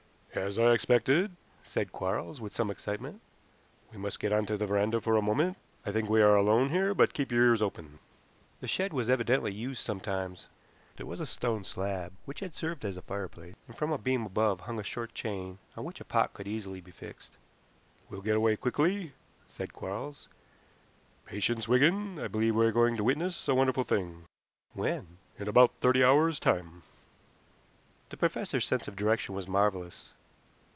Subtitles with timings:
[0.33, 3.19] "As I expected," said Quarles, with some excitement.
[3.91, 5.57] "We must get onto the veranda for a moment.
[5.85, 7.99] I think we are alone here, but keep your ears open."
[8.61, 10.47] The shed was evidently used sometimes.
[10.95, 14.25] There was a stone slab which had served as a fireplace, and from a beam
[14.25, 17.35] above hung a short chain, on which a pot could easily be fixed.
[18.09, 19.11] "We'll get away quickly,"
[19.47, 20.29] said Quarles.
[21.25, 22.17] "Patience, Wigan.
[22.19, 24.23] I believe we are going to witness a wonderful thing."
[24.71, 26.83] "When?" "In about thirty hours' time."
[28.07, 30.13] The professor's sense of direction was marvelous.